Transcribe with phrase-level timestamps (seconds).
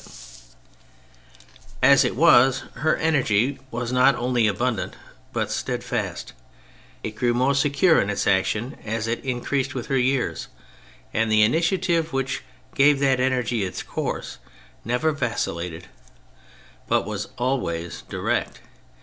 [0.01, 4.95] 46 THE FRENCH REVOLUTION As it was, her energy was not only abundant
[5.31, 6.33] but steadfast;
[7.03, 10.47] it grew more secure in its action as it increased with her years,
[11.13, 12.41] and the initiative which
[12.73, 14.39] gave that energy its course
[14.83, 15.85] never vacillated,
[16.87, 18.61] but was alwavs direct.